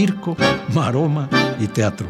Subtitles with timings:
[0.00, 0.34] Circo,
[0.72, 1.28] maroma
[1.58, 2.06] y teatro.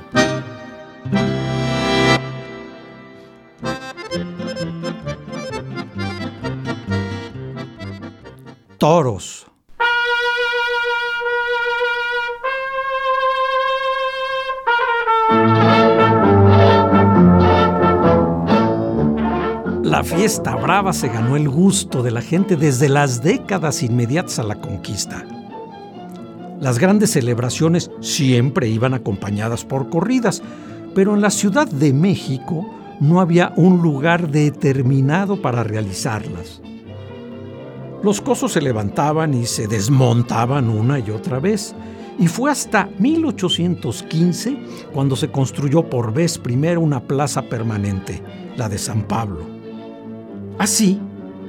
[8.79, 9.45] Toros.
[19.83, 24.45] La fiesta brava se ganó el gusto de la gente desde las décadas inmediatas a
[24.45, 25.25] la conquista.
[26.61, 30.43] Las grandes celebraciones siempre iban acompañadas por corridas,
[30.95, 32.67] pero en la Ciudad de México
[33.01, 36.61] no había un lugar determinado para realizarlas.
[38.03, 41.75] Los cosos se levantaban y se desmontaban una y otra vez,
[42.19, 44.59] y fue hasta 1815
[44.93, 48.23] cuando se construyó por vez primera una plaza permanente,
[48.57, 49.47] la de San Pablo.
[50.59, 51.01] Así,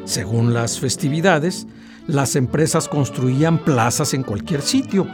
[0.06, 1.68] según las festividades,
[2.08, 5.08] las empresas construían plazas en cualquier sitio,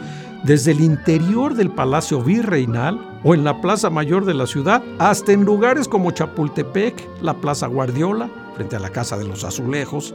[0.43, 5.33] desde el interior del Palacio Virreinal o en la Plaza Mayor de la ciudad, hasta
[5.33, 10.13] en lugares como Chapultepec, la Plaza Guardiola, frente a la Casa de los Azulejos,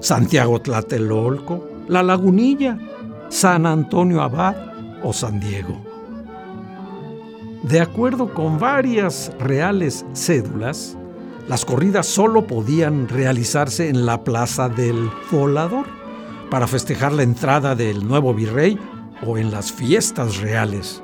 [0.00, 2.78] Santiago Tlatelolco, La Lagunilla,
[3.28, 4.56] San Antonio Abad
[5.02, 5.80] o San Diego.
[7.62, 10.96] De acuerdo con varias reales cédulas,
[11.48, 16.01] las corridas solo podían realizarse en la plaza del volador
[16.52, 18.78] para festejar la entrada del nuevo virrey
[19.26, 21.02] o en las fiestas reales.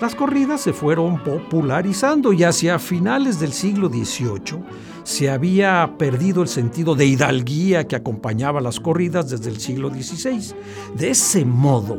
[0.00, 4.62] Las corridas se fueron popularizando y hacia finales del siglo XVIII
[5.02, 10.54] se había perdido el sentido de hidalguía que acompañaba las corridas desde el siglo XVI.
[10.94, 11.98] De ese modo,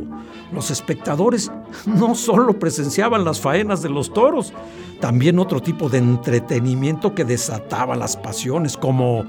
[0.53, 1.51] los espectadores
[1.85, 4.53] no solo presenciaban las faenas de los toros,
[5.01, 9.25] también otro tipo de entretenimiento que desataba las pasiones, como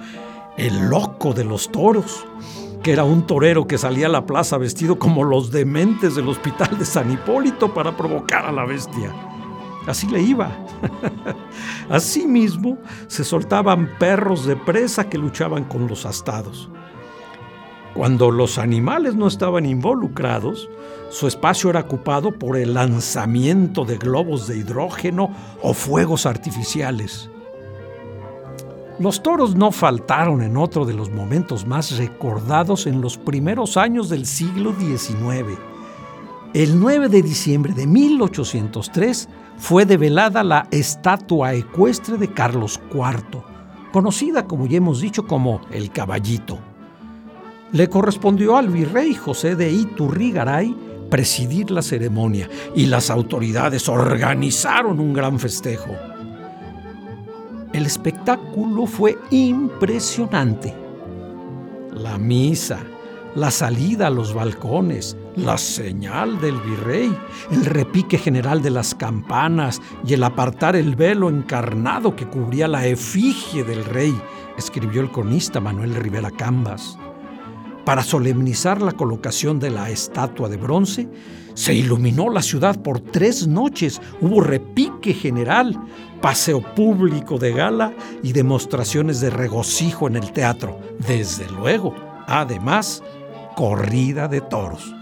[0.57, 2.25] el loco de los toros
[2.83, 6.79] que era un torero que salía a la plaza vestido como los dementes del hospital
[6.79, 9.15] de San Hipólito para provocar a la bestia.
[9.87, 10.51] Así le iba.
[11.89, 16.69] Asimismo, se soltaban perros de presa que luchaban con los astados.
[17.95, 20.69] Cuando los animales no estaban involucrados,
[21.11, 25.31] su espacio era ocupado por el lanzamiento de globos de hidrógeno
[25.63, 27.29] o fuegos artificiales.
[28.99, 34.09] Los toros no faltaron en otro de los momentos más recordados en los primeros años
[34.09, 35.59] del siglo XIX.
[36.53, 43.43] El 9 de diciembre de 1803 fue develada la estatua ecuestre de Carlos IV,
[43.93, 46.59] conocida como ya hemos dicho como el caballito.
[47.73, 50.77] Le correspondió al virrey José de Iturrigaray
[51.09, 55.97] presidir la ceremonia y las autoridades organizaron un gran festejo.
[57.73, 60.77] El espectáculo fue impresionante.
[61.95, 62.81] La misa,
[63.35, 67.17] la salida a los balcones, la señal del virrey,
[67.51, 72.87] el repique general de las campanas y el apartar el velo encarnado que cubría la
[72.87, 74.15] efigie del rey,
[74.59, 76.99] escribió el cronista Manuel Rivera Cambas.
[77.85, 81.09] Para solemnizar la colocación de la estatua de bronce,
[81.55, 85.79] se iluminó la ciudad por tres noches, hubo repique general,
[86.21, 90.79] paseo público de gala y demostraciones de regocijo en el teatro.
[91.07, 91.95] Desde luego,
[92.27, 93.03] además,
[93.57, 94.95] corrida de toros.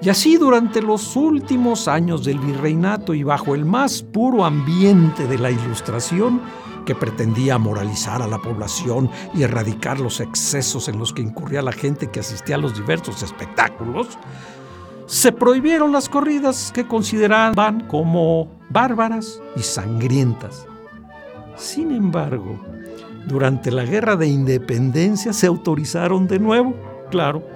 [0.00, 5.38] Y así durante los últimos años del virreinato y bajo el más puro ambiente de
[5.38, 6.40] la ilustración,
[6.84, 11.72] que pretendía moralizar a la población y erradicar los excesos en los que incurría la
[11.72, 14.18] gente que asistía a los diversos espectáculos,
[15.06, 20.66] se prohibieron las corridas que consideraban como bárbaras y sangrientas.
[21.56, 22.58] Sin embargo,
[23.26, 26.74] durante la Guerra de Independencia se autorizaron de nuevo,
[27.10, 27.46] claro,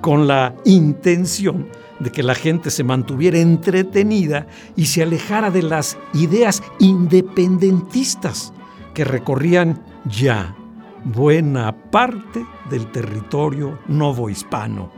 [0.00, 1.68] con la intención
[1.98, 8.52] de que la gente se mantuviera entretenida y se alejara de las ideas independentistas
[8.98, 10.56] que recorrían ya
[11.04, 14.90] buena parte del territorio novohispano.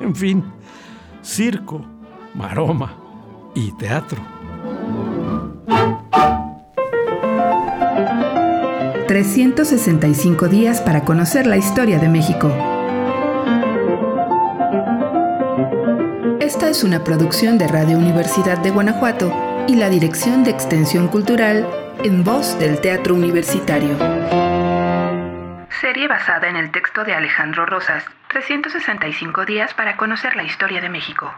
[0.00, 0.44] En fin,
[1.22, 1.80] circo,
[2.34, 2.94] maroma
[3.54, 4.20] y teatro.
[9.08, 12.52] 365 días para conocer la historia de México.
[16.38, 19.32] Esta es una producción de Radio Universidad de Guanajuato
[19.66, 23.98] y la Dirección de Extensión Cultural en voz del Teatro Universitario.
[25.80, 30.88] Serie basada en el texto de Alejandro Rosas, 365 días para conocer la historia de
[30.88, 31.34] México.